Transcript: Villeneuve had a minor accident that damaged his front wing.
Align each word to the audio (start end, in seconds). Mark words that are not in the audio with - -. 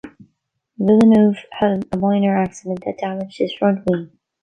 Villeneuve 0.79 1.37
had 1.59 1.85
a 1.91 1.97
minor 1.97 2.35
accident 2.35 2.83
that 2.87 2.97
damaged 2.97 3.37
his 3.37 3.53
front 3.53 3.85
wing. 3.85 4.09